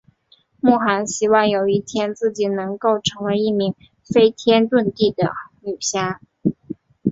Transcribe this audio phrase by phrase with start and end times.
[0.59, 5.31] 莫涵希望有一天自己能够成为一名飞天遁地的
[5.61, 6.19] 女侠。